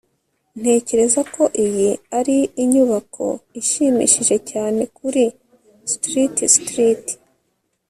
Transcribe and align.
ntekereza 0.59 1.21
ko 1.33 1.43
iyi 1.65 1.89
ari 2.19 2.37
inyubako 2.63 3.25
ishimishije 3.61 4.35
cyane 4.49 4.81
kuri 4.97 5.23
street 5.93 6.35
street 6.57 7.05